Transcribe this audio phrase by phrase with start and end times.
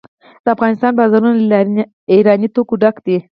[0.43, 1.59] د افغانستان بازارونه له
[2.11, 3.17] ایراني توکو ډک دي.